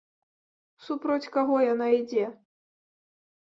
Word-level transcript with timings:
Супроць 0.85 1.29
каго 1.37 1.55
яна 1.67 1.93
ідзе? 2.01 2.25